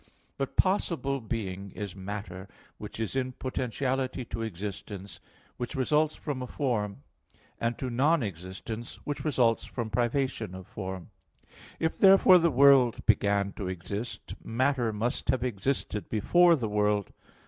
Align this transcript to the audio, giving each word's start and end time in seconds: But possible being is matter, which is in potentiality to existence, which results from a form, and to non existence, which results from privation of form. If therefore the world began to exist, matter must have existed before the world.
But 0.35 0.55
possible 0.57 1.21
being 1.21 1.69
is 1.73 1.95
matter, 1.95 2.47
which 2.79 2.99
is 2.99 3.15
in 3.15 3.33
potentiality 3.33 4.25
to 4.25 4.41
existence, 4.41 5.19
which 5.57 5.75
results 5.75 6.15
from 6.15 6.41
a 6.41 6.47
form, 6.47 7.03
and 7.59 7.77
to 7.77 7.91
non 7.91 8.23
existence, 8.23 8.95
which 9.03 9.23
results 9.23 9.65
from 9.65 9.91
privation 9.91 10.55
of 10.55 10.65
form. 10.65 11.11
If 11.79 11.99
therefore 11.99 12.39
the 12.39 12.49
world 12.49 13.05
began 13.05 13.51
to 13.57 13.67
exist, 13.67 14.33
matter 14.43 14.91
must 14.91 15.29
have 15.29 15.43
existed 15.43 16.09
before 16.09 16.55
the 16.55 16.67
world. 16.67 17.11